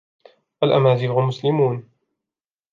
[0.63, 1.89] الأمازيغ مسلمون.